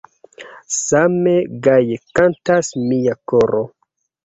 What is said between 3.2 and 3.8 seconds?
koro!